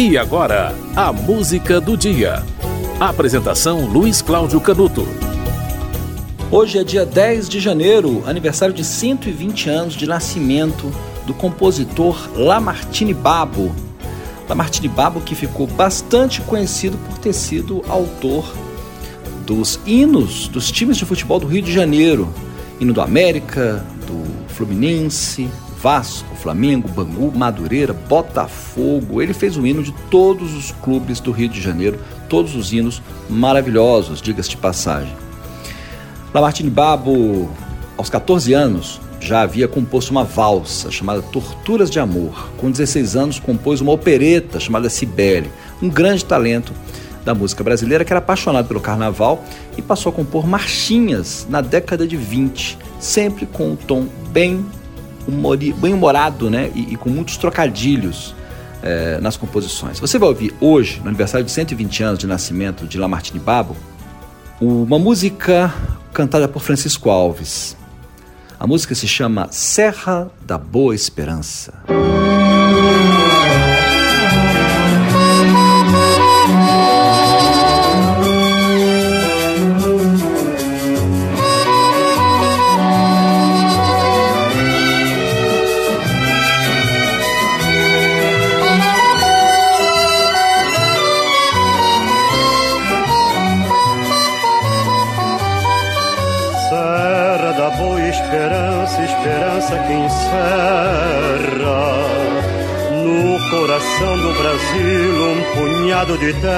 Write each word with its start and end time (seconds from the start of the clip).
E 0.00 0.16
agora, 0.16 0.72
a 0.94 1.12
música 1.12 1.80
do 1.80 1.96
dia. 1.96 2.44
Apresentação 3.00 3.84
Luiz 3.84 4.22
Cláudio 4.22 4.60
Canuto. 4.60 5.04
Hoje 6.52 6.78
é 6.78 6.84
dia 6.84 7.04
10 7.04 7.48
de 7.48 7.58
janeiro, 7.58 8.22
aniversário 8.24 8.72
de 8.72 8.84
120 8.84 9.68
anos 9.68 9.94
de 9.94 10.06
nascimento 10.06 10.92
do 11.26 11.34
compositor 11.34 12.30
Lamartine 12.36 13.12
Babo. 13.12 13.74
Lamartine 14.48 14.86
Babo 14.86 15.20
que 15.20 15.34
ficou 15.34 15.66
bastante 15.66 16.42
conhecido 16.42 16.96
por 17.08 17.18
ter 17.18 17.32
sido 17.32 17.84
autor 17.88 18.54
dos 19.44 19.80
hinos 19.84 20.46
dos 20.46 20.70
times 20.70 20.96
de 20.96 21.04
futebol 21.04 21.40
do 21.40 21.48
Rio 21.48 21.62
de 21.62 21.72
Janeiro, 21.72 22.32
hino 22.78 22.92
do 22.92 23.00
América, 23.00 23.84
do 24.06 24.24
Fluminense, 24.54 25.48
Vasco, 25.80 26.34
Flamengo, 26.34 26.88
Bangu, 26.88 27.32
Madureira, 27.36 27.92
Botafogo. 27.92 29.22
Ele 29.22 29.32
fez 29.32 29.56
o 29.56 29.66
hino 29.66 29.82
de 29.82 29.92
todos 30.10 30.54
os 30.54 30.72
clubes 30.72 31.20
do 31.20 31.30
Rio 31.30 31.48
de 31.48 31.60
Janeiro, 31.60 31.98
todos 32.28 32.56
os 32.56 32.72
hinos 32.72 33.00
maravilhosos, 33.28 34.20
diga-se 34.20 34.50
de 34.50 34.56
passagem. 34.56 35.14
Lamartine 36.34 36.68
Babo, 36.68 37.48
aos 37.96 38.10
14 38.10 38.52
anos, 38.52 39.00
já 39.20 39.42
havia 39.42 39.68
composto 39.68 40.10
uma 40.10 40.24
valsa 40.24 40.90
chamada 40.90 41.22
Torturas 41.22 41.90
de 41.90 42.00
Amor. 42.00 42.50
Com 42.56 42.70
16 42.70 43.16
anos, 43.16 43.38
compôs 43.38 43.80
uma 43.80 43.92
opereta 43.92 44.58
chamada 44.58 44.90
Cibele, 44.90 45.50
um 45.80 45.88
grande 45.88 46.24
talento 46.24 46.72
da 47.24 47.34
música 47.34 47.62
brasileira 47.62 48.04
que 48.04 48.12
era 48.12 48.18
apaixonado 48.18 48.66
pelo 48.66 48.80
carnaval 48.80 49.44
e 49.76 49.82
passou 49.82 50.10
a 50.10 50.14
compor 50.14 50.46
marchinhas 50.46 51.46
na 51.48 51.60
década 51.60 52.06
de 52.06 52.16
20, 52.16 52.78
sempre 52.98 53.46
com 53.46 53.70
um 53.70 53.76
tom 53.76 54.06
bem 54.30 54.64
humori, 55.28 55.72
bem 55.74 55.92
humorado 55.92 56.50
né? 56.50 56.70
e, 56.74 56.94
e 56.94 56.96
com 56.96 57.10
muitos 57.10 57.36
trocadilhos 57.36 58.34
é, 58.82 59.20
nas 59.20 59.36
composições. 59.36 60.00
Você 60.00 60.18
vai 60.18 60.28
ouvir 60.28 60.54
hoje, 60.60 61.00
no 61.00 61.08
aniversário 61.08 61.44
de 61.44 61.52
120 61.52 62.02
anos 62.02 62.18
de 62.18 62.26
nascimento 62.26 62.86
de 62.86 62.98
Lamartine 62.98 63.38
Babo, 63.38 63.76
uma 64.60 64.98
música 64.98 65.72
cantada 66.12 66.48
por 66.48 66.60
Francisco 66.60 67.10
Alves. 67.10 67.76
A 68.58 68.66
música 68.66 68.94
se 68.94 69.06
chama 69.06 69.48
Serra 69.52 70.30
da 70.44 70.58
Boa 70.58 70.94
Esperança. 70.94 71.74
Esperança, 98.08 99.02
esperança 99.02 99.78
que 99.78 99.92
encerra 99.92 100.38
no 102.90 103.50
coração 103.50 104.18
do 104.18 104.32
Brasil 104.34 105.24
um 105.24 105.42
punhado 105.54 106.18
de 106.18 106.32
terra. 106.34 106.48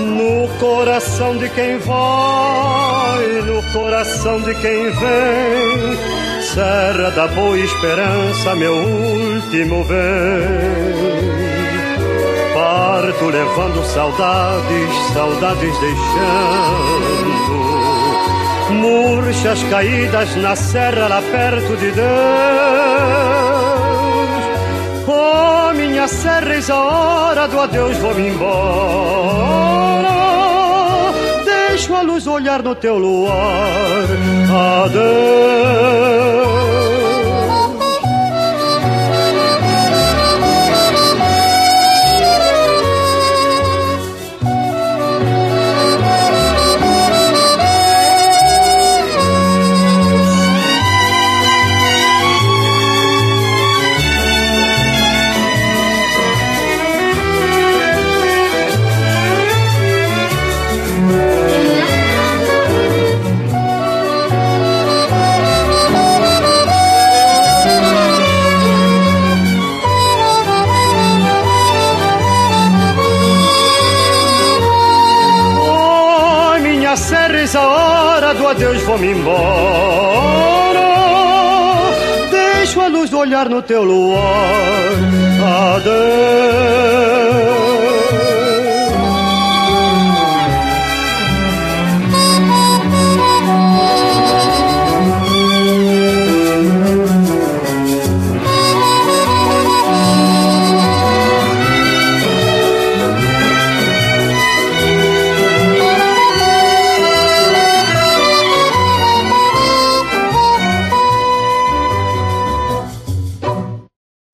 No 0.00 0.48
coração 0.58 1.36
de 1.36 1.48
quem 1.50 1.78
vai, 1.78 3.26
no 3.46 3.62
coração 3.72 4.40
de 4.42 4.54
quem 4.56 4.90
vem, 4.90 5.96
Serra 6.42 7.10
da 7.10 7.28
Boa 7.28 7.58
Esperança, 7.58 8.54
meu 8.56 8.74
último 8.74 9.84
bem. 9.84 10.92
Parto 12.54 13.24
levando 13.26 13.84
saudades, 13.84 14.94
saudades 15.14 15.78
deixando 15.78 17.02
murchas 18.72 19.62
caídas 19.64 20.36
na 20.36 20.56
serra 20.56 21.08
lá 21.08 21.22
perto 21.22 21.76
de 21.76 21.90
Deus. 21.90 22.02
Oh, 25.06 25.72
minha 25.74 26.08
serra, 26.08 26.54
eis 26.54 26.70
a 26.70 26.76
hora 26.76 27.48
do 27.48 27.60
adeus, 27.60 27.96
vou-me 27.98 28.28
embora. 28.28 30.08
Deixo 31.44 31.94
a 31.94 32.02
luz 32.02 32.26
olhar 32.26 32.62
no 32.62 32.74
teu 32.74 32.98
luar. 32.98 34.06
Adeus. 34.84 36.11
Serres 77.02 77.54
a 77.56 77.66
hora 77.66 78.34
do 78.34 78.46
adeus 78.46 78.82
vou-me 78.82 79.10
embora. 79.12 80.80
Deixo 82.30 82.80
a 82.80 82.86
luz 82.86 83.10
do 83.10 83.18
olhar 83.18 83.48
no 83.48 83.60
teu 83.60 83.82
luar 83.82 85.21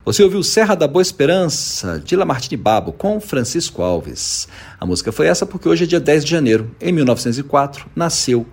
Você 0.09 0.23
ouviu 0.23 0.43
Serra 0.43 0.75
da 0.75 0.89
Boa 0.89 1.03
Esperança, 1.03 2.01
de 2.03 2.17
Lamartine 2.17 2.57
Babo, 2.57 2.93
com 2.93 3.21
Francisco 3.21 3.83
Alves. 3.83 4.49
A 4.81 4.87
música 4.87 5.13
foi 5.13 5.27
essa 5.27 5.45
porque 5.45 5.69
hoje 5.69 5.85
é 5.85 5.87
dia 5.87 6.01
10 6.01 6.25
de 6.25 6.31
janeiro. 6.31 6.71
Em 6.81 6.91
1904, 6.91 7.85
nasceu 7.95 8.47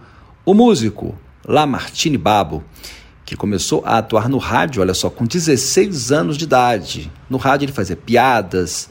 o 0.46 0.54
músico 0.54 1.18
Lamartine 1.48 2.18
Babo, 2.18 2.62
que 3.24 3.38
começou 3.38 3.82
a 3.86 4.00
atuar 4.00 4.28
no 4.28 4.38
rádio, 4.38 4.82
olha 4.82 4.94
só, 4.94 5.10
com 5.10 5.26
16 5.26 6.12
anos 6.12 6.38
de 6.38 6.44
idade. 6.44 7.10
No 7.30 7.38
rádio 7.38 7.68
ele 7.68 7.72
fazia 7.72 7.96
piadas, 7.96 8.90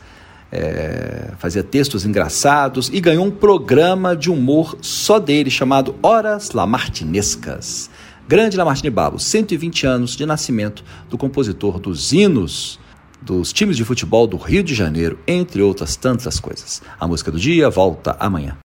é, 0.51 1.33
fazia 1.37 1.63
textos 1.63 2.07
engraçados 2.07 2.89
e 2.91 2.99
ganhou 2.99 3.27
um 3.27 3.31
programa 3.31 4.17
de 4.17 4.31
humor 4.31 4.79
só 4.81 5.19
dele 5.19 5.51
chamado 5.51 5.97
Horas 6.03 6.53
Lamartinescas. 6.53 7.91
Grande 8.27 8.57
Lamartine 8.57 8.89
Babo, 8.89 9.19
120 9.19 9.87
anos 9.87 10.17
de 10.17 10.25
nascimento 10.25 10.83
do 11.11 11.19
compositor 11.19 11.79
dos 11.79 12.11
hinos 12.11 12.81
dos 13.21 13.53
times 13.53 13.77
de 13.77 13.85
futebol 13.85 14.27
do 14.27 14.39
Rio 14.39 14.63
de 14.63 14.75
Janeiro, 14.75 15.19
entre 15.27 15.61
outras 15.61 15.95
tantas 15.95 16.41
coisas. 16.41 16.83
A 16.99 17.07
música 17.07 17.31
do 17.31 17.39
dia 17.39 17.69
volta 17.69 18.17
amanhã. 18.19 18.57